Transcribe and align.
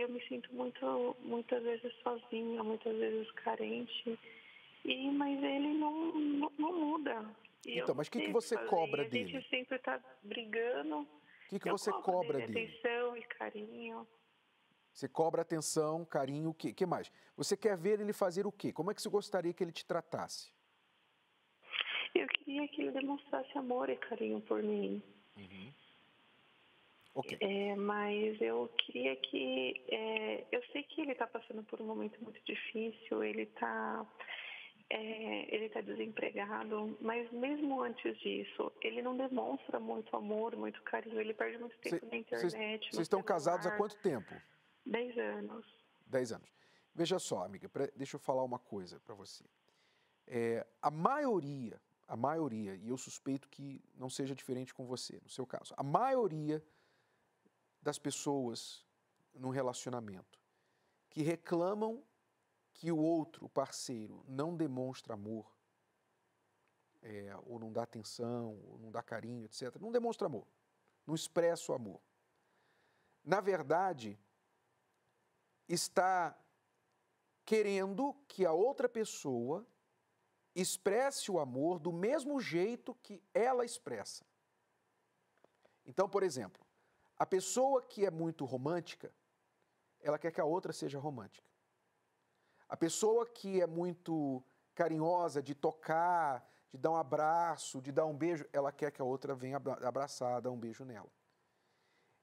eu 0.00 0.08
me 0.08 0.20
sinto 0.28 0.52
muito, 0.54 1.16
muitas 1.20 1.62
vezes 1.62 1.92
sozinha, 2.02 2.62
muitas 2.62 2.96
vezes 2.96 3.30
carente. 3.32 4.18
E, 4.84 5.10
mas 5.10 5.42
ele 5.42 5.74
não, 5.74 6.12
não, 6.12 6.52
não 6.58 6.72
muda. 6.72 7.24
E 7.66 7.78
então, 7.78 7.94
mas 7.94 8.06
o 8.06 8.10
que, 8.10 8.20
que 8.20 8.32
você 8.32 8.54
fazer. 8.54 8.68
cobra 8.68 9.04
dele? 9.04 9.24
A 9.24 9.40
gente 9.40 9.48
sempre 9.48 9.76
está 9.76 10.00
brigando. 10.22 11.00
O 11.00 11.48
que, 11.48 11.58
que 11.58 11.70
você 11.70 11.90
cobra 11.92 12.38
dele? 12.38 12.66
Atenção 12.66 13.16
e 13.16 13.22
carinho. 13.22 14.06
Você 14.92 15.08
cobra 15.08 15.42
atenção, 15.42 16.04
carinho, 16.06 16.50
o 16.50 16.54
que, 16.54 16.72
que 16.72 16.86
mais? 16.86 17.12
Você 17.36 17.56
quer 17.56 17.76
ver 17.76 18.00
ele 18.00 18.14
fazer 18.14 18.46
o 18.46 18.52
quê? 18.52 18.72
Como 18.72 18.90
é 18.90 18.94
que 18.94 19.02
você 19.02 19.10
gostaria 19.10 19.52
que 19.52 19.62
ele 19.62 19.72
te 19.72 19.84
tratasse? 19.84 20.50
Eu 22.14 22.26
queria 22.28 22.66
que 22.68 22.80
ele 22.80 22.92
demonstrasse 22.92 23.58
amor 23.58 23.90
e 23.90 23.96
carinho 23.96 24.40
por 24.40 24.62
mim. 24.62 25.02
Uhum. 25.36 25.72
Okay. 27.16 27.38
É, 27.40 27.74
mas 27.76 28.38
eu 28.42 28.70
queria 28.76 29.16
que. 29.16 29.82
É, 29.88 30.44
eu 30.52 30.62
sei 30.70 30.82
que 30.82 31.00
ele 31.00 31.12
está 31.12 31.26
passando 31.26 31.62
por 31.64 31.80
um 31.80 31.86
momento 31.86 32.22
muito 32.22 32.38
difícil, 32.44 33.24
ele 33.24 33.42
está. 33.42 34.06
É, 34.88 35.54
ele 35.54 35.64
está 35.64 35.80
desempregado, 35.80 36.96
mas 37.00 37.28
mesmo 37.32 37.82
antes 37.82 38.16
disso, 38.18 38.70
ele 38.82 39.02
não 39.02 39.16
demonstra 39.16 39.80
muito 39.80 40.14
amor, 40.14 40.54
muito 40.54 40.80
carinho, 40.82 41.20
ele 41.20 41.34
perde 41.34 41.58
muito 41.58 41.76
tempo 41.78 41.98
Cê, 41.98 42.06
na 42.06 42.16
internet. 42.18 42.90
Vocês 42.92 43.06
estão 43.06 43.20
casados 43.20 43.66
há 43.66 43.76
quanto 43.76 43.96
tempo? 43.96 44.32
Dez 44.84 45.16
anos. 45.18 45.66
Dez 46.06 46.30
anos. 46.30 46.48
Veja 46.94 47.18
só, 47.18 47.42
amiga, 47.42 47.68
pra, 47.68 47.88
deixa 47.96 48.14
eu 48.14 48.20
falar 48.20 48.44
uma 48.44 48.60
coisa 48.60 49.00
para 49.00 49.14
você. 49.14 49.44
É, 50.24 50.64
a 50.80 50.90
maioria, 50.90 51.80
a 52.06 52.16
maioria, 52.16 52.76
e 52.76 52.88
eu 52.88 52.96
suspeito 52.96 53.48
que 53.48 53.82
não 53.96 54.08
seja 54.08 54.36
diferente 54.36 54.72
com 54.72 54.86
você, 54.86 55.18
no 55.20 55.28
seu 55.28 55.44
caso, 55.44 55.74
a 55.76 55.82
maioria 55.82 56.62
das 57.86 58.00
pessoas 58.00 58.84
no 59.32 59.48
relacionamento 59.48 60.40
que 61.08 61.22
reclamam 61.22 62.02
que 62.72 62.90
o 62.90 62.98
outro, 62.98 63.48
parceiro, 63.48 64.24
não 64.26 64.56
demonstra 64.56 65.14
amor, 65.14 65.56
é, 67.00 67.32
ou 67.46 67.60
não 67.60 67.72
dá 67.72 67.84
atenção, 67.84 68.60
ou 68.66 68.76
não 68.80 68.90
dá 68.90 69.04
carinho, 69.04 69.44
etc. 69.44 69.76
Não 69.80 69.92
demonstra 69.92 70.26
amor, 70.26 70.48
não 71.06 71.14
expressa 71.14 71.70
o 71.70 71.76
amor. 71.76 72.02
Na 73.24 73.40
verdade, 73.40 74.18
está 75.68 76.36
querendo 77.44 78.14
que 78.26 78.44
a 78.44 78.52
outra 78.52 78.88
pessoa 78.88 79.64
expresse 80.56 81.30
o 81.30 81.38
amor 81.38 81.78
do 81.78 81.92
mesmo 81.92 82.40
jeito 82.40 82.96
que 82.96 83.22
ela 83.32 83.64
expressa. 83.64 84.26
Então, 85.84 86.08
por 86.08 86.24
exemplo, 86.24 86.65
a 87.18 87.24
pessoa 87.24 87.82
que 87.82 88.04
é 88.04 88.10
muito 88.10 88.44
romântica, 88.44 89.12
ela 90.00 90.18
quer 90.18 90.30
que 90.30 90.40
a 90.40 90.44
outra 90.44 90.72
seja 90.72 90.98
romântica. 90.98 91.48
A 92.68 92.76
pessoa 92.76 93.26
que 93.26 93.60
é 93.60 93.66
muito 93.66 94.42
carinhosa, 94.74 95.42
de 95.42 95.54
tocar, 95.54 96.46
de 96.70 96.78
dar 96.78 96.90
um 96.90 96.96
abraço, 96.96 97.80
de 97.80 97.90
dar 97.90 98.04
um 98.04 98.14
beijo, 98.14 98.44
ela 98.52 98.70
quer 98.70 98.90
que 98.90 99.00
a 99.00 99.04
outra 99.04 99.34
venha 99.34 99.56
abraçar, 99.56 100.42
dar 100.42 100.50
um 100.50 100.58
beijo 100.58 100.84
nela. 100.84 101.10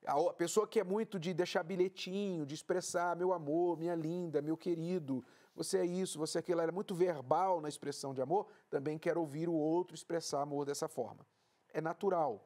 A 0.06 0.34
pessoa 0.34 0.68
que 0.68 0.80
é 0.80 0.84
muito 0.84 1.18
de 1.18 1.34
deixar 1.34 1.64
bilhetinho, 1.64 2.46
de 2.46 2.54
expressar 2.54 3.16
meu 3.16 3.34
amor, 3.34 3.78
minha 3.78 3.96
linda, 3.96 4.42
meu 4.42 4.58
querido, 4.58 5.26
você 5.56 5.80
é 5.80 5.86
isso, 5.86 6.20
você 6.20 6.38
é 6.38 6.40
aquilo, 6.40 6.60
ela 6.60 6.70
é 6.70 6.74
muito 6.74 6.94
verbal 6.94 7.62
na 7.62 7.70
expressão 7.70 8.14
de 8.14 8.22
amor, 8.22 8.48
também 8.70 8.98
quer 9.00 9.18
ouvir 9.18 9.48
o 9.48 9.54
outro 9.54 9.96
expressar 9.96 10.42
amor 10.42 10.66
dessa 10.66 10.88
forma. 10.88 11.26
É 11.72 11.80
natural 11.80 12.46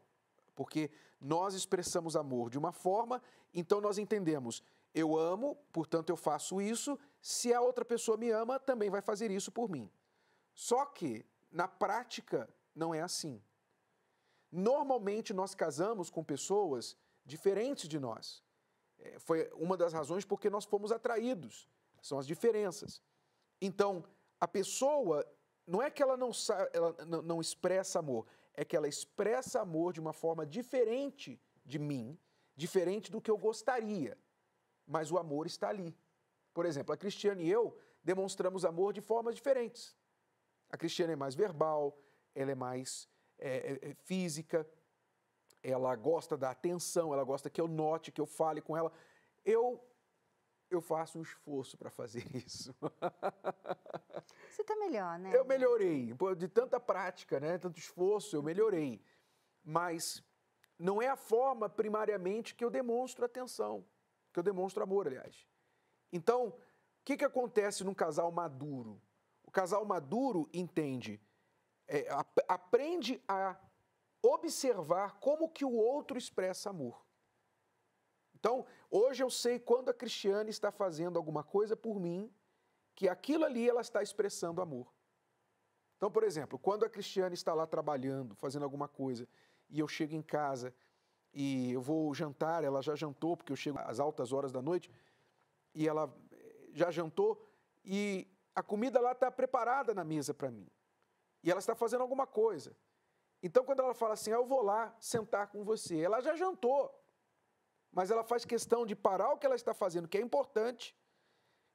porque 0.58 0.90
nós 1.22 1.54
expressamos 1.54 2.16
amor 2.16 2.50
de 2.50 2.58
uma 2.58 2.72
forma, 2.72 3.22
então 3.54 3.80
nós 3.80 3.98
entendemos, 3.98 4.64
eu 4.94 5.18
amo, 5.18 5.56
portanto 5.72 6.10
eu 6.10 6.18
faço 6.18 6.60
isso, 6.60 7.00
se 7.22 7.54
a 7.54 7.62
outra 7.62 7.86
pessoa 7.86 8.18
me 8.18 8.32
ama, 8.32 8.60
também 8.60 8.90
vai 8.90 9.02
fazer 9.02 9.30
isso 9.30 9.52
por 9.52 9.70
mim. 9.70 9.90
Só 10.56 10.84
que, 10.86 11.24
na 11.52 11.68
prática, 11.68 12.50
não 12.76 12.94
é 12.94 13.02
assim. 13.02 13.42
Normalmente 14.52 15.34
nós 15.34 15.54
casamos 15.54 16.10
com 16.10 16.24
pessoas 16.24 16.98
diferentes 17.24 17.88
de 17.88 18.00
nós. 18.00 18.44
É, 18.98 19.20
foi 19.20 19.50
uma 19.54 19.78
das 19.78 19.94
razões 19.94 20.26
porque 20.26 20.50
nós 20.50 20.66
fomos 20.66 20.92
atraídos, 20.92 21.70
são 22.02 22.18
as 22.18 22.26
diferenças. 22.26 23.02
Então, 23.62 24.04
a 24.40 24.48
pessoa, 24.48 25.26
não 25.66 25.82
é 25.82 25.92
que 25.92 26.02
ela 26.02 26.18
não, 26.18 26.32
ela 26.74 26.96
não 27.22 27.40
expressa 27.40 28.00
amor, 28.00 28.26
é 28.58 28.66
que 28.66 28.76
ela 28.76 28.88
expressa 28.88 29.62
amor 29.62 29.94
de 29.94 30.00
uma 30.00 30.12
forma 30.12 30.46
diferente 30.46 31.40
de 31.64 31.78
mim, 31.78 32.18
diferente 32.56 33.12
do 33.12 33.22
que 33.22 33.30
eu 33.30 33.38
gostaria, 33.38 34.18
mas 34.86 35.12
o 35.12 35.18
amor 35.18 35.46
está 35.46 35.70
ali. 35.70 35.96
Por 36.54 36.66
exemplo, 36.66 36.92
a 36.92 36.98
Cristiane 36.98 37.44
e 37.44 37.52
eu 37.52 37.78
demonstramos 38.04 38.66
amor 38.66 38.94
de 38.94 39.00
formas 39.00 39.36
diferentes. 39.36 39.96
A 40.72 40.76
Cristiane 40.76 41.14
é 41.14 41.16
mais 41.16 41.36
verbal, 41.36 41.96
ela 42.34 42.52
é 42.52 42.56
mais 42.56 43.08
é, 43.38 43.80
é, 43.84 43.90
é 43.92 43.94
física, 43.94 44.68
ela 45.62 45.96
gosta 45.96 46.36
da 46.36 46.50
atenção, 46.50 47.14
ela 47.14 47.24
gosta 47.24 47.50
que 47.50 47.62
eu 47.62 47.68
note, 47.68 48.12
que 48.12 48.20
eu 48.20 48.26
fale 48.26 48.60
com 48.60 48.76
ela. 48.76 48.92
Eu 49.46 49.80
eu 50.70 50.82
faço 50.82 51.20
um 51.20 51.22
esforço 51.22 51.78
para 51.78 51.90
fazer 51.90 52.26
isso. 52.36 52.74
Você 54.50 54.62
está 54.62 54.76
melhor, 54.76 55.18
né? 55.20 55.32
Eu 55.34 55.46
melhorei. 55.46 56.14
De 56.38 56.48
tanta 56.48 56.80
prática, 56.80 57.40
né? 57.40 57.58
tanto 57.58 57.80
esforço, 57.80 58.36
eu 58.36 58.44
melhorei. 58.44 59.02
Mas 59.64 60.24
não 60.78 61.02
é 61.02 61.08
a 61.08 61.16
forma, 61.16 61.70
primariamente, 61.70 62.54
que 62.54 62.64
eu 62.64 62.70
demonstro 62.70 63.26
atenção, 63.26 63.86
que 64.32 64.40
eu 64.40 64.44
demonstro 64.44 64.84
amor, 64.84 65.08
aliás. 65.08 65.48
Então, 66.12 66.48
o 66.48 66.56
que, 67.04 67.18
que 67.18 67.26
acontece 67.26 67.84
num 67.84 67.94
casal 67.94 68.32
maduro? 68.32 69.02
O 69.44 69.52
casal 69.52 69.86
maduro 69.86 70.50
entende, 70.54 71.22
é, 71.88 72.08
aprende 72.48 73.22
a 73.28 73.58
observar 74.22 75.20
como 75.20 75.50
que 75.50 75.64
o 75.64 75.74
outro 75.74 76.18
expressa 76.18 76.70
amor. 76.70 77.07
Então, 78.40 78.68
hoje 78.92 79.24
eu 79.24 79.32
sei 79.32 79.58
quando 79.58 79.90
a 79.90 79.94
Cristiane 79.94 80.52
está 80.52 80.72
fazendo 80.72 81.18
alguma 81.18 81.44
coisa 81.44 81.76
por 81.76 82.00
mim, 82.00 82.32
que 82.94 83.10
aquilo 83.10 83.44
ali 83.44 83.68
ela 83.68 83.82
está 83.82 84.04
expressando 84.04 84.62
amor. 84.62 84.94
Então, 85.96 86.12
por 86.12 86.24
exemplo, 86.24 86.60
quando 86.60 86.86
a 86.86 86.90
Cristiane 86.90 87.34
está 87.34 87.56
lá 87.56 87.66
trabalhando, 87.66 88.36
fazendo 88.36 88.62
alguma 88.62 88.88
coisa, 88.88 89.28
e 89.68 89.80
eu 89.80 89.88
chego 89.88 90.14
em 90.14 90.22
casa 90.22 90.72
e 91.34 91.72
eu 91.72 91.82
vou 91.82 92.14
jantar, 92.14 92.64
ela 92.64 92.80
já 92.80 92.96
jantou, 92.96 93.36
porque 93.36 93.52
eu 93.52 93.56
chego 93.56 93.80
às 93.80 94.00
altas 94.00 94.32
horas 94.32 94.52
da 94.52 94.62
noite, 94.62 94.92
e 95.74 95.88
ela 95.88 96.12
já 96.74 96.92
jantou, 96.92 97.44
e 97.84 98.28
a 98.54 98.62
comida 98.62 99.00
lá 99.00 99.14
está 99.14 99.32
preparada 99.32 99.96
na 99.96 100.04
mesa 100.04 100.32
para 100.32 100.52
mim. 100.52 100.68
E 101.44 101.50
ela 101.50 101.60
está 101.60 101.74
fazendo 101.74 102.02
alguma 102.02 102.28
coisa. 102.28 102.78
Então, 103.42 103.64
quando 103.64 103.80
ela 103.80 103.96
fala 103.96 104.14
assim, 104.14 104.32
ah, 104.32 104.36
eu 104.36 104.46
vou 104.46 104.62
lá 104.62 104.96
sentar 105.00 105.48
com 105.48 105.64
você, 105.64 106.00
ela 106.00 106.22
já 106.22 106.36
jantou 106.36 106.94
mas 107.98 108.12
ela 108.12 108.24
faz 108.24 108.46
questão 108.46 108.86
de 108.86 108.96
parar 108.96 109.34
o 109.34 109.40
que 109.40 109.46
ela 109.48 109.56
está 109.56 109.74
fazendo, 109.74 110.08
que 110.08 110.20
é 110.20 110.22
importante, 110.22 110.96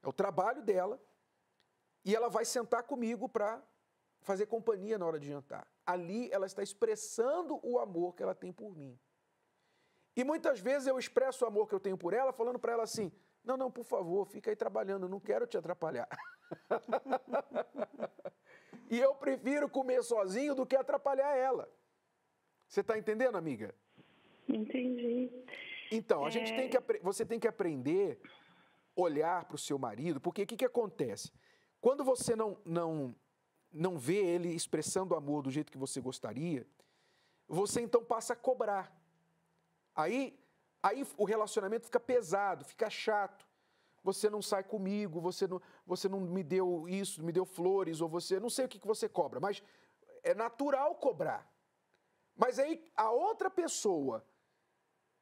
é 0.00 0.08
o 0.08 0.12
trabalho 0.12 0.62
dela, 0.62 1.02
e 2.04 2.14
ela 2.14 2.28
vai 2.28 2.44
sentar 2.44 2.84
comigo 2.84 3.28
para 3.28 3.60
fazer 4.20 4.46
companhia 4.46 4.96
na 4.96 5.04
hora 5.04 5.18
de 5.18 5.26
jantar. 5.26 5.66
Ali 5.84 6.30
ela 6.30 6.46
está 6.46 6.62
expressando 6.62 7.58
o 7.60 7.76
amor 7.76 8.14
que 8.14 8.22
ela 8.22 8.36
tem 8.36 8.52
por 8.52 8.72
mim. 8.72 8.96
E 10.14 10.22
muitas 10.22 10.60
vezes 10.60 10.86
eu 10.86 10.96
expresso 10.96 11.44
o 11.44 11.48
amor 11.48 11.68
que 11.68 11.74
eu 11.74 11.80
tenho 11.80 11.98
por 11.98 12.14
ela, 12.14 12.32
falando 12.32 12.56
para 12.56 12.74
ela 12.74 12.84
assim: 12.84 13.10
não, 13.42 13.56
não, 13.56 13.68
por 13.68 13.84
favor, 13.84 14.24
fica 14.24 14.48
aí 14.48 14.54
trabalhando, 14.54 15.08
não 15.08 15.18
quero 15.18 15.44
te 15.44 15.56
atrapalhar. 15.56 16.08
e 18.88 18.96
eu 18.96 19.12
prefiro 19.16 19.68
comer 19.68 20.04
sozinho 20.04 20.54
do 20.54 20.64
que 20.64 20.76
atrapalhar 20.76 21.36
ela. 21.36 21.68
Você 22.68 22.80
está 22.80 22.96
entendendo, 22.96 23.36
amiga? 23.36 23.74
Entendi. 24.48 25.32
Então, 25.94 26.24
a 26.24 26.28
é... 26.28 26.30
gente 26.30 26.54
tem 26.54 26.68
que, 26.68 26.78
você 27.02 27.24
tem 27.24 27.38
que 27.38 27.48
aprender 27.48 28.20
olhar 28.94 29.44
para 29.44 29.54
o 29.54 29.58
seu 29.58 29.78
marido, 29.78 30.20
porque 30.20 30.42
o 30.42 30.46
que, 30.46 30.56
que 30.56 30.64
acontece? 30.64 31.32
Quando 31.80 32.04
você 32.04 32.36
não, 32.36 32.58
não, 32.64 33.14
não 33.72 33.98
vê 33.98 34.16
ele 34.16 34.48
expressando 34.54 35.14
amor 35.14 35.42
do 35.42 35.50
jeito 35.50 35.72
que 35.72 35.78
você 35.78 36.00
gostaria, 36.00 36.66
você 37.48 37.80
então 37.80 38.04
passa 38.04 38.34
a 38.34 38.36
cobrar. 38.36 38.94
Aí, 39.94 40.38
aí 40.82 41.06
o 41.16 41.24
relacionamento 41.24 41.86
fica 41.86 42.00
pesado, 42.00 42.64
fica 42.64 42.88
chato. 42.88 43.46
Você 44.04 44.28
não 44.28 44.42
sai 44.42 44.64
comigo, 44.64 45.20
você 45.20 45.46
não, 45.46 45.60
você 45.86 46.08
não 46.08 46.20
me 46.20 46.42
deu 46.42 46.88
isso, 46.88 47.22
me 47.22 47.32
deu 47.32 47.44
flores, 47.44 48.00
ou 48.00 48.08
você. 48.08 48.40
Não 48.40 48.50
sei 48.50 48.64
o 48.64 48.68
que, 48.68 48.78
que 48.78 48.86
você 48.86 49.08
cobra, 49.08 49.38
mas 49.40 49.62
é 50.22 50.34
natural 50.34 50.94
cobrar. 50.96 51.48
Mas 52.36 52.58
aí 52.58 52.84
a 52.96 53.10
outra 53.10 53.50
pessoa 53.50 54.24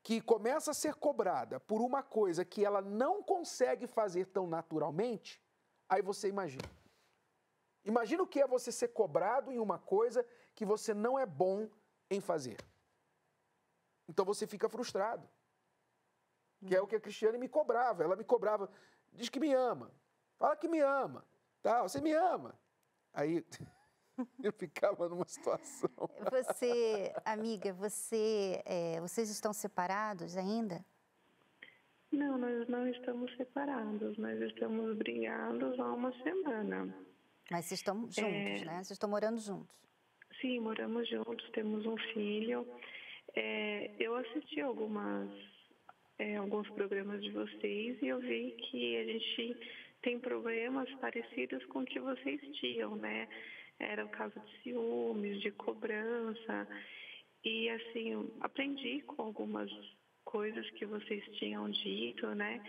que 0.03 0.21
começa 0.21 0.71
a 0.71 0.75
ser 0.75 0.95
cobrada 0.95 1.61
por 1.61 1.81
uma 1.83 2.03
coisa 2.03 2.45
que 2.45 2.65
ela 2.65 2.81
não 2.81 3.23
consegue 3.23 3.87
fazer 3.87 4.27
tão 4.27 4.47
naturalmente, 4.47 5.41
aí 5.89 6.01
você 6.03 6.29
imagina. 6.29 6.69
Imagina 7.85 8.23
o 8.23 8.27
que 8.27 8.41
é 8.41 8.47
você 8.47 8.71
ser 8.71 8.89
cobrado 8.89 9.51
em 9.51 9.59
uma 9.59 9.79
coisa 9.79 10.27
que 10.55 10.65
você 10.65 10.93
não 10.95 11.19
é 11.19 11.27
bom 11.27 11.69
em 12.11 12.21
fazer. 12.21 12.59
Então 14.09 14.25
você 14.25 14.47
fica 14.47 14.69
frustrado. 14.69 15.29
que 16.67 16.77
é 16.77 16.81
o 16.81 16.87
que 16.87 16.97
a 16.97 17.01
Cristiane 17.01 17.39
me 17.39 17.49
cobrava. 17.49 18.05
Ela 18.05 18.17
me 18.17 18.25
cobrava, 18.25 18.71
diz 19.13 19.31
que 19.31 19.41
me 19.41 19.53
ama, 19.55 19.91
fala 20.37 20.57
que 20.57 20.69
me 20.69 20.81
ama, 20.81 21.25
tá? 21.63 21.83
Você 21.83 22.01
me 22.01 22.13
ama. 22.13 22.59
Aí 23.13 23.45
eu 24.43 24.53
ficava 24.53 25.09
numa 25.09 25.27
situação. 25.27 25.91
Você, 26.31 27.13
amiga, 27.25 27.73
você, 27.73 28.63
é, 28.65 29.01
vocês 29.01 29.31
estão 29.31 29.53
separados 29.53 30.37
ainda? 30.37 30.85
Não, 32.13 32.37
nós 32.37 32.69
não 32.69 32.89
estamos 32.89 33.35
separados, 33.37 34.19
nós 34.19 34.41
estamos 34.41 34.97
brigados 34.97 35.79
há 35.79 35.93
uma 35.93 36.13
semana. 36.23 36.93
Mas 37.51 37.67
vocês 37.67 37.81
estão 37.81 38.01
juntos, 38.03 38.19
é... 38.19 38.65
né? 38.65 38.75
Vocês 38.77 38.93
estão 38.93 39.09
morando 39.09 39.39
juntos. 39.39 39.77
Sim, 40.41 40.61
moramos 40.61 41.09
juntos, 41.09 41.49
temos 41.51 41.85
um 41.87 41.97
filho. 42.13 42.67
É, 43.35 43.91
eu 43.99 44.17
assisti 44.17 44.61
algumas, 44.61 45.31
é, 46.19 46.37
alguns 46.37 46.69
programas 46.71 47.23
de 47.23 47.31
vocês 47.31 48.01
e 48.03 48.09
eu 48.09 48.19
vi 48.21 48.57
que 48.71 48.97
a 48.97 49.05
gente 49.05 49.57
tem 50.03 50.19
problemas 50.19 50.91
parecidos 50.95 51.65
com 51.67 51.81
o 51.81 51.85
que 51.85 52.01
vocês 52.01 52.41
tinham, 52.59 52.97
né? 52.97 53.29
Era 53.81 54.05
o 54.05 54.11
caso 54.11 54.39
de 54.39 54.63
ciúmes, 54.63 55.41
de 55.41 55.51
cobrança. 55.53 56.69
E 57.45 57.69
assim, 57.71 58.31
aprendi 58.41 59.01
com 59.03 59.23
algumas 59.23 59.71
coisas 60.25 60.69
que 60.73 60.85
vocês 60.85 61.25
tinham 61.39 61.69
dito, 61.71 62.27
né? 62.35 62.63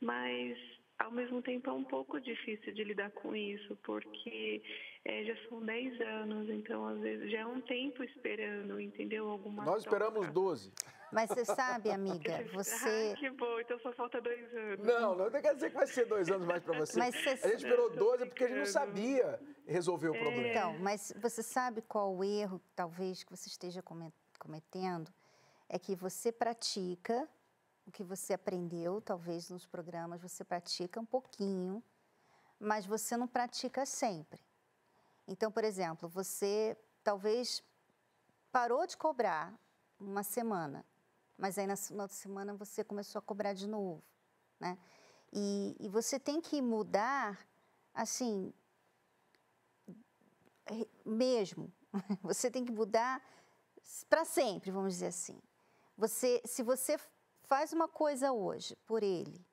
Mas 0.00 0.58
ao 0.98 1.10
mesmo 1.10 1.42
tempo 1.42 1.70
é 1.70 1.72
um 1.72 1.84
pouco 1.84 2.20
difícil 2.20 2.72
de 2.72 2.82
lidar 2.82 3.10
com 3.10 3.36
isso, 3.36 3.76
porque 3.84 4.62
é, 5.08 5.24
já 5.24 5.48
são 5.48 5.60
10 5.64 6.00
anos, 6.00 6.50
então 6.50 6.86
às 6.86 6.98
vezes 6.98 7.30
já 7.30 7.40
é 7.40 7.46
um 7.46 7.60
tempo 7.60 8.02
esperando, 8.02 8.80
entendeu? 8.80 9.28
Alguma 9.30 9.64
Nós 9.64 9.78
esperamos 9.78 10.20
troca. 10.20 10.32
12. 10.32 10.72
Mas 11.12 11.30
você 11.30 11.44
sabe, 11.44 11.90
amiga, 11.90 12.44
você. 12.52 13.12
Ah, 13.14 13.16
que 13.16 13.30
bom, 13.30 13.60
então 13.60 13.78
só 13.78 13.92
falta 13.92 14.20
dois 14.20 14.52
anos. 14.52 14.84
Não, 14.84 15.14
não 15.14 15.30
quer 15.30 15.54
dizer 15.54 15.70
que 15.70 15.76
vai 15.76 15.86
ser 15.86 16.06
dois 16.06 16.28
anos 16.28 16.46
mais 16.46 16.62
para 16.62 16.76
você. 16.76 16.98
Mas 16.98 17.14
você... 17.14 17.30
A 17.30 17.48
gente 17.48 17.64
esperou 17.64 17.90
12 17.94 18.26
porque 18.26 18.44
a 18.44 18.48
gente 18.48 18.58
não 18.58 18.66
sabia 18.66 19.40
resolver 19.66 20.08
o 20.08 20.14
é. 20.16 20.18
problema. 20.18 20.48
Então, 20.48 20.78
mas 20.80 21.12
você 21.16 21.42
sabe 21.42 21.82
qual 21.82 22.12
o 22.12 22.24
erro, 22.24 22.60
talvez, 22.74 23.22
que 23.22 23.30
você 23.30 23.48
esteja 23.48 23.82
cometendo? 24.38 25.12
É 25.68 25.78
que 25.78 25.94
você 25.94 26.32
pratica 26.32 27.28
o 27.86 27.92
que 27.92 28.02
você 28.02 28.32
aprendeu, 28.32 29.00
talvez 29.00 29.48
nos 29.48 29.64
programas 29.64 30.20
você 30.20 30.44
pratica 30.44 30.98
um 30.98 31.06
pouquinho, 31.06 31.80
mas 32.58 32.84
você 32.84 33.16
não 33.16 33.28
pratica 33.28 33.86
sempre. 33.86 34.40
Então, 35.26 35.50
por 35.50 35.64
exemplo, 35.64 36.08
você 36.08 36.76
talvez 37.02 37.62
parou 38.52 38.86
de 38.86 38.96
cobrar 38.96 39.58
uma 39.98 40.22
semana, 40.22 40.84
mas 41.36 41.58
aí 41.58 41.66
na 41.66 41.74
outra 42.02 42.16
semana 42.16 42.54
você 42.54 42.84
começou 42.84 43.18
a 43.18 43.22
cobrar 43.22 43.52
de 43.52 43.66
novo, 43.66 44.02
né? 44.60 44.78
E, 45.32 45.76
e 45.80 45.88
você 45.88 46.18
tem 46.18 46.40
que 46.40 46.62
mudar, 46.62 47.46
assim, 47.92 48.52
mesmo. 51.04 51.72
Você 52.22 52.50
tem 52.50 52.64
que 52.64 52.72
mudar 52.72 53.22
para 54.08 54.24
sempre, 54.24 54.70
vamos 54.70 54.94
dizer 54.94 55.06
assim. 55.06 55.40
Você, 55.96 56.42
se 56.44 56.62
você 56.62 56.98
faz 57.44 57.72
uma 57.72 57.88
coisa 57.88 58.32
hoje 58.32 58.76
por 58.86 59.02
ele 59.02 59.44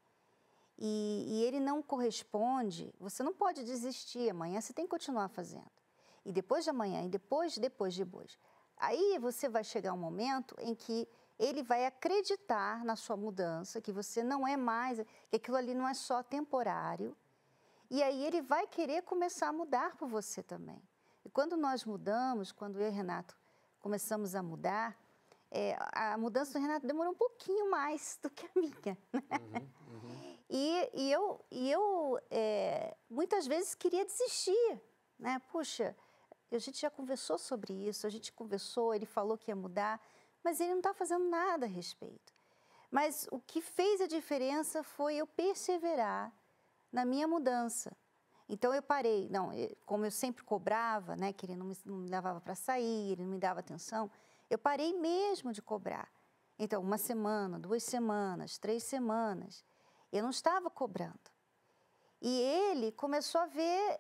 e, 0.78 1.26
e, 1.28 1.44
ele 1.44 1.60
não 1.60 1.82
corresponde, 1.82 2.94
você 3.00 3.22
não 3.22 3.34
pode 3.34 3.64
desistir. 3.64 4.30
Amanhã 4.30 4.60
você 4.60 4.74
tem 4.74 4.86
que 4.86 4.92
continuar 4.92 5.30
fazendo. 5.30 5.72
E 6.26 6.32
depois 6.32 6.64
de 6.64 6.70
amanhã, 6.70 7.04
e 7.04 7.10
depois, 7.10 7.58
depois, 7.58 7.96
depois. 7.96 8.38
Aí 8.78 9.18
você 9.20 9.48
vai 9.48 9.64
chegar 9.64 9.94
um 9.94 9.98
momento 9.98 10.56
em 10.60 10.74
que 10.74 11.08
ele 11.38 11.64
vai 11.64 11.86
acreditar 11.86 12.84
na 12.84 12.96
sua 12.96 13.18
mudança, 13.18 13.82
que 13.82 13.92
você 13.92 14.24
não 14.24 14.48
é 14.48 14.56
mais, 14.56 15.00
que 15.30 15.36
aquilo 15.36 15.58
ali 15.58 15.74
não 15.74 15.88
é 15.88 15.94
só 15.94 16.24
temporário. 16.24 17.16
E 17.90 18.02
aí 18.02 18.26
ele 18.26 18.42
vai 18.42 18.66
querer 18.68 19.04
começar 19.04 19.50
a 19.50 19.54
mudar 19.54 19.96
por 19.96 20.08
você 20.08 20.42
também. 20.42 20.82
E 21.24 21.30
quando 21.30 21.56
nós 21.56 21.86
mudamos, 21.86 22.52
quando 22.52 22.80
eu 22.80 22.88
e 22.88 22.92
Renato 22.92 23.38
começamos 23.80 24.36
a 24.36 24.42
mudar, 24.42 24.98
é, 25.52 25.78
a 25.94 26.18
mudança 26.18 26.54
do 26.54 26.60
Renato 26.60 26.88
demorou 26.88 27.14
um 27.14 27.16
pouquinho 27.16 27.70
mais 27.70 28.18
do 28.22 28.30
que 28.30 28.46
a 28.46 28.50
minha. 28.56 28.98
Né? 29.14 29.24
Uhum, 29.40 30.10
uhum. 30.10 30.33
E, 30.50 30.90
e, 30.94 31.12
eu, 31.12 31.44
e 31.50 31.72
eu 31.72 32.20
é, 32.30 32.96
muitas 33.10 33.48
vezes 33.48 33.76
queria 33.76 34.06
desistir. 34.06 34.82
Né? 35.18 35.42
Puxa, 35.52 35.96
a 36.52 36.58
gente 36.58 36.80
já 36.80 36.90
conversou 36.90 37.38
sobre 37.38 37.74
isso, 37.74 38.06
a 38.06 38.10
gente 38.10 38.32
conversou, 38.32 38.94
ele 38.94 39.06
falou 39.06 39.38
que 39.38 39.50
ia 39.50 39.56
mudar, 39.56 40.00
mas 40.44 40.60
ele 40.60 40.72
não 40.72 40.80
está 40.80 40.94
fazendo 40.94 41.28
nada 41.30 41.66
a 41.66 41.70
respeito. 41.70 42.34
Mas 42.92 43.28
o 43.32 43.40
que 43.40 43.62
fez 43.62 44.02
a 44.02 44.08
diferença 44.08 44.84
foi 44.84 45.16
eu 45.16 45.26
perseverar 45.26 46.32
na 46.92 47.04
minha 47.04 47.28
mudança. 47.28 47.96
Então 48.48 48.74
eu 48.74 48.84
parei, 48.84 49.28
não, 49.30 49.50
como 49.86 50.06
eu 50.06 50.12
sempre 50.12 50.44
cobrava, 50.44 51.16
né, 51.16 51.34
que 51.34 51.46
ele 51.46 51.56
não 51.56 51.66
me, 51.66 51.78
não 51.86 51.96
me 51.96 52.10
levava 52.10 52.40
para 52.40 52.54
sair, 52.54 53.14
ele 53.14 53.24
não 53.24 53.32
me 53.32 53.40
dava 53.40 53.62
atenção, 53.62 54.12
eu 54.50 54.60
parei 54.60 54.94
mesmo 54.94 55.52
de 55.52 55.62
cobrar. 55.62 56.08
Então, 56.60 56.82
uma 56.82 57.00
semana, 57.00 57.58
duas 57.58 57.84
semanas, 57.84 58.60
três 58.60 58.84
semanas, 58.84 59.66
eu 60.18 60.24
não 60.24 60.30
estava 60.30 60.70
cobrando. 60.70 61.32
E 62.22 62.40
ele 62.40 62.92
começou 62.92 63.42
a 63.42 63.48
ver 63.48 63.98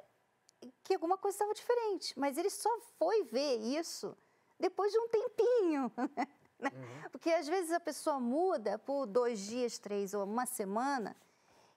que 0.83 0.93
alguma 0.93 1.17
coisa 1.17 1.35
estava 1.35 1.53
diferente, 1.53 2.17
mas 2.17 2.37
ele 2.37 2.49
só 2.49 2.69
foi 2.97 3.23
ver 3.23 3.57
isso 3.57 4.15
depois 4.59 4.91
de 4.91 4.99
um 4.99 5.09
tempinho. 5.09 5.91
Né? 6.59 6.69
Uhum. 6.73 7.09
Porque 7.11 7.29
às 7.29 7.45
vezes 7.45 7.73
a 7.73 7.79
pessoa 7.79 8.21
muda 8.21 8.79
por 8.79 9.05
dois 9.05 9.39
dias, 9.39 9.77
três 9.77 10.13
ou 10.13 10.23
uma 10.23 10.45
semana 10.45 11.13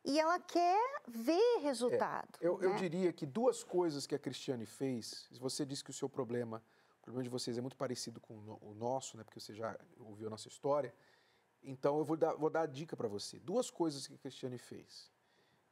e 0.04 0.20
ela 0.20 0.38
quer 0.38 1.02
ver 1.08 1.58
resultado. 1.60 2.28
É, 2.40 2.46
eu, 2.46 2.56
né? 2.58 2.66
eu 2.66 2.74
diria 2.76 3.12
que 3.12 3.26
duas 3.26 3.64
coisas 3.64 4.06
que 4.06 4.14
a 4.14 4.18
Cristiane 4.18 4.64
fez, 4.64 5.26
você 5.40 5.66
disse 5.66 5.82
que 5.82 5.90
o 5.90 5.92
seu 5.92 6.08
problema 6.08 6.62
problema 7.06 7.22
de 7.22 7.30
vocês 7.30 7.56
é 7.56 7.60
muito 7.60 7.76
parecido 7.76 8.20
com 8.20 8.34
o 8.60 8.74
nosso, 8.74 9.16
né? 9.16 9.22
Porque 9.22 9.38
você 9.38 9.54
já 9.54 9.78
ouviu 10.00 10.26
a 10.26 10.30
nossa 10.30 10.48
história. 10.48 10.92
Então 11.66 11.98
eu 11.98 12.04
vou 12.04 12.16
dar, 12.16 12.34
vou 12.34 12.48
dar 12.48 12.62
a 12.62 12.66
dica 12.66 12.96
para 12.96 13.08
você. 13.08 13.40
Duas 13.40 13.70
coisas 13.70 14.06
que 14.06 14.14
a 14.14 14.18
Cristiane 14.18 14.56
fez, 14.56 15.10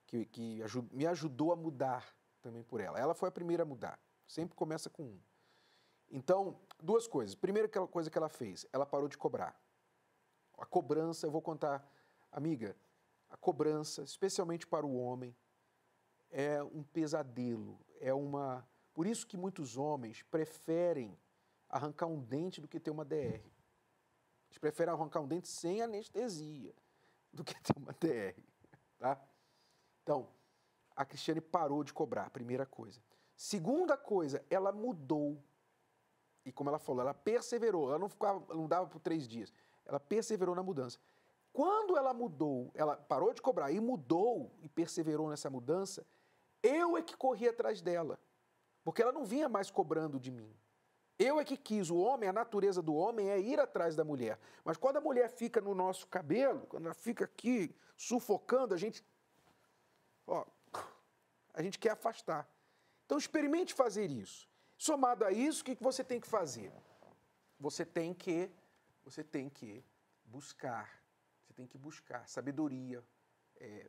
que, 0.08 0.26
que 0.26 0.61
me 0.91 1.06
ajudou 1.06 1.52
a 1.52 1.56
mudar 1.56 2.05
também 2.43 2.64
por 2.64 2.81
ela. 2.81 2.99
Ela 2.99 3.14
foi 3.14 3.29
a 3.29 3.32
primeira 3.32 3.62
a 3.62 3.67
mudar. 3.67 3.99
Sempre 4.26 4.56
começa 4.56 4.91
com 4.91 5.05
um. 5.05 5.20
Então, 6.11 6.58
duas 6.82 7.06
coisas. 7.06 7.37
Primeira 7.37 7.69
coisa 7.69 8.11
que 8.11 8.19
ela 8.19 8.29
fez, 8.29 8.67
ela 8.73 8.85
parou 8.85 9.08
de 9.08 9.17
cobrar. 9.17 9.56
A 10.58 10.67
cobrança, 10.67 11.26
eu 11.26 11.31
vou 11.31 11.41
contar, 11.41 11.88
amiga, 12.32 12.76
a 13.31 13.37
cobrança, 13.37 14.02
especialmente 14.02 14.67
para 14.67 14.85
o 14.85 14.96
homem, 14.96 15.35
é 16.31 16.60
um 16.63 16.82
pesadelo, 16.82 17.79
é 18.01 18.13
uma. 18.13 18.67
Por 18.93 19.06
isso 19.06 19.27
que 19.27 19.36
muitos 19.36 19.77
homens 19.77 20.22
preferem 20.22 21.17
arrancar 21.69 22.06
um 22.06 22.20
dente 22.20 22.60
do 22.60 22.67
que 22.67 22.81
ter 22.81 22.91
uma 22.91 23.05
DR. 23.05 23.54
Eles 24.55 24.58
preferem 24.61 24.94
arrancar 24.94 25.20
um 25.20 25.27
dente 25.27 25.49
sem 25.49 25.82
anestesia 25.82 26.73
do 27.32 27.43
que 27.43 27.55
ter 27.61 27.77
uma 27.77 27.93
DR. 27.93 28.41
Tá? 28.99 29.20
Então, 30.03 30.29
a 30.94 31.05
Cristiane 31.05 31.41
parou 31.41 31.82
de 31.82 31.93
cobrar, 31.93 32.31
primeira 32.31 32.65
coisa. 32.65 33.03
Segunda 33.34 33.96
coisa, 33.96 34.44
ela 34.49 34.70
mudou. 34.70 35.43
E 36.44 36.53
como 36.53 36.70
ela 36.70 36.79
falou, 36.79 37.03
ela 37.03 37.13
perseverou. 37.13 37.89
Ela 37.89 37.99
não, 37.99 38.08
ficava, 38.08 38.55
não 38.55 38.69
dava 38.69 38.87
por 38.87 39.01
três 39.01 39.27
dias. 39.27 39.53
Ela 39.84 39.99
perseverou 39.99 40.55
na 40.55 40.63
mudança. 40.63 41.01
Quando 41.53 41.96
ela 41.96 42.15
mudou, 42.15 42.70
ela 42.75 42.96
parou 42.96 43.34
de 43.34 43.43
cobrar 43.43 43.73
e 43.73 43.81
mudou 43.81 44.55
e 44.63 44.69
perseverou 44.69 45.31
nessa 45.31 45.51
mudança, 45.51 46.06
eu 46.63 46.96
é 46.96 47.03
que 47.03 47.17
corri 47.17 47.49
atrás 47.49 47.82
dela. 47.82 48.20
Porque 48.84 49.03
ela 49.03 49.13
não 49.13 49.25
vinha 49.25 49.49
mais 49.49 49.69
cobrando 49.69 50.20
de 50.20 50.31
mim. 50.31 50.55
Eu 51.19 51.39
é 51.39 51.44
que 51.44 51.56
quis, 51.56 51.91
o 51.91 51.97
homem, 51.97 52.29
a 52.29 52.33
natureza 52.33 52.83
do 52.83 52.94
homem 52.94 53.31
é 53.31 53.39
ir 53.39 53.61
atrás 53.61 53.94
da 53.94 54.05
mulher. 54.05 54.39
Mas 54.65 54.77
quando 54.77 54.97
a 54.97 55.01
mulher 55.01 55.29
fica 55.29 55.61
no 55.61 55.75
nosso 55.75 56.06
cabelo, 56.09 56.67
quando 56.67 56.87
ela 56.87 56.94
fica 56.94 57.25
aqui 57.25 57.75
sufocando, 57.97 58.75
a 58.75 58.77
gente. 58.77 59.05
Ó, 60.27 60.44
a 61.53 61.63
gente 61.63 61.79
quer 61.79 61.91
afastar. 61.91 62.49
Então 63.06 63.17
experimente 63.17 63.73
fazer 63.73 64.11
isso. 64.11 64.49
Somado 64.77 65.25
a 65.25 65.31
isso, 65.31 65.63
o 65.63 65.65
que 65.65 65.77
você 65.81 66.03
tem 66.03 66.21
que 66.21 66.27
fazer? 66.27 66.73
Você 67.61 67.85
tem 67.85 68.13
que, 68.13 68.51
você 69.05 69.23
tem 69.23 69.49
que 69.49 69.85
buscar, 70.25 71.01
você 71.47 71.53
tem 71.53 71.67
que 71.67 71.79
buscar 71.79 72.29
sabedoria, 72.29 73.05
é, 73.56 73.89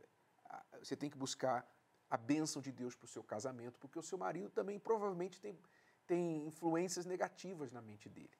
você 0.80 0.96
tem 0.96 1.10
que 1.10 1.18
buscar 1.18 1.68
a 2.08 2.18
bênção 2.18 2.62
de 2.62 2.72
Deus 2.72 2.96
para 2.96 3.06
o 3.06 3.10
seu 3.10 3.24
casamento, 3.24 3.80
porque 3.80 3.98
o 3.98 4.04
seu 4.04 4.18
marido 4.18 4.52
também 4.52 4.80
provavelmente 4.80 5.42
tem 5.42 5.58
tem 6.06 6.48
influências 6.48 7.06
negativas 7.06 7.72
na 7.72 7.82
mente 7.82 8.10
dele. 8.10 8.38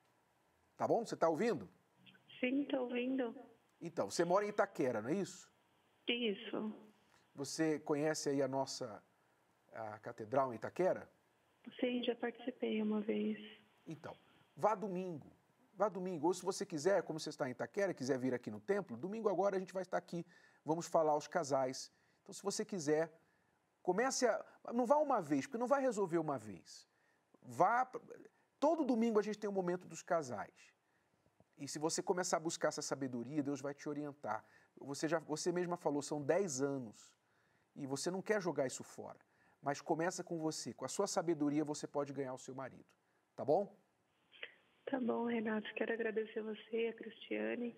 Tá 0.76 0.86
bom? 0.86 1.04
Você 1.04 1.14
está 1.14 1.28
ouvindo? 1.28 1.68
Sim, 2.40 2.62
estou 2.62 2.80
ouvindo. 2.80 3.34
Então, 3.80 4.10
você 4.10 4.24
mora 4.24 4.44
em 4.44 4.48
Itaquera, 4.48 5.02
não 5.02 5.10
é 5.10 5.14
isso? 5.14 5.50
Isso. 6.08 6.72
Você 7.34 7.78
conhece 7.80 8.28
aí 8.28 8.42
a 8.42 8.48
nossa 8.48 9.02
a 9.72 9.98
catedral 9.98 10.52
em 10.52 10.56
Itaquera? 10.56 11.08
Sim, 11.80 12.02
já 12.04 12.14
participei 12.14 12.80
uma 12.80 13.00
vez. 13.00 13.38
Então, 13.86 14.16
vá 14.56 14.74
domingo. 14.74 15.30
Vá 15.74 15.88
domingo. 15.88 16.26
Ou 16.28 16.34
se 16.34 16.42
você 16.42 16.64
quiser, 16.64 17.02
como 17.02 17.20
você 17.20 17.28
está 17.28 17.46
em 17.46 17.52
Itaquera, 17.52 17.92
quiser 17.92 18.18
vir 18.18 18.32
aqui 18.32 18.50
no 18.50 18.60
templo, 18.60 18.96
domingo 18.96 19.28
agora 19.28 19.56
a 19.56 19.58
gente 19.58 19.74
vai 19.74 19.82
estar 19.82 19.98
aqui. 19.98 20.24
Vamos 20.64 20.86
falar 20.86 21.12
aos 21.12 21.28
casais. 21.28 21.92
Então, 22.22 22.32
se 22.32 22.42
você 22.42 22.64
quiser, 22.64 23.12
comece 23.82 24.26
a. 24.26 24.44
Não 24.72 24.86
vá 24.86 24.96
uma 24.96 25.20
vez, 25.20 25.46
porque 25.46 25.58
não 25.58 25.66
vai 25.66 25.82
resolver 25.82 26.18
uma 26.18 26.38
vez. 26.38 26.88
Vá. 27.46 27.90
Todo 28.58 28.84
domingo 28.84 29.18
a 29.18 29.22
gente 29.22 29.38
tem 29.38 29.48
o 29.48 29.52
um 29.52 29.54
momento 29.54 29.86
dos 29.86 30.02
casais. 30.02 30.74
E 31.58 31.66
se 31.66 31.78
você 31.78 32.02
começar 32.02 32.36
a 32.36 32.40
buscar 32.40 32.68
essa 32.68 32.82
sabedoria, 32.82 33.42
Deus 33.42 33.60
vai 33.60 33.72
te 33.74 33.88
orientar. 33.88 34.44
Você, 34.78 35.08
já, 35.08 35.18
você 35.20 35.50
mesma 35.52 35.76
falou, 35.76 36.02
são 36.02 36.20
10 36.22 36.60
anos. 36.60 37.10
E 37.74 37.86
você 37.86 38.10
não 38.10 38.20
quer 38.20 38.40
jogar 38.40 38.66
isso 38.66 38.84
fora. 38.84 39.18
Mas 39.62 39.80
começa 39.80 40.22
com 40.22 40.38
você. 40.38 40.72
Com 40.74 40.84
a 40.84 40.88
sua 40.88 41.06
sabedoria, 41.06 41.64
você 41.64 41.86
pode 41.86 42.12
ganhar 42.12 42.34
o 42.34 42.38
seu 42.38 42.54
marido. 42.54 42.84
Tá 43.34 43.44
bom? 43.44 43.74
Tá 44.86 45.00
bom, 45.00 45.24
Renato. 45.24 45.72
Quero 45.74 45.92
agradecer 45.92 46.42
você, 46.42 46.88
a 46.88 46.92
Cristiane. 46.92 47.74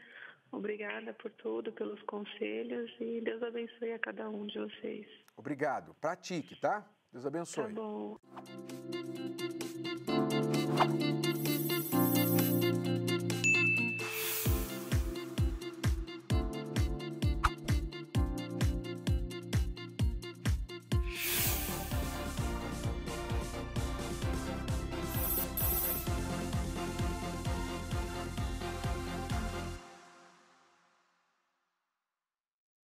Obrigada 0.50 1.12
por 1.14 1.30
tudo, 1.32 1.72
pelos 1.72 2.02
conselhos 2.02 2.90
e 3.00 3.20
Deus 3.20 3.42
abençoe 3.42 3.92
a 3.92 3.98
cada 3.98 4.28
um 4.30 4.46
de 4.46 4.58
vocês. 4.58 5.06
Obrigado. 5.36 5.94
Pratique, 6.00 6.58
tá? 6.58 6.88
Deus 7.12 7.26
abençoe. 7.26 7.64
Tá 7.64 7.70
bom. 7.70 8.18
thank 9.84 11.02
you 11.02 11.27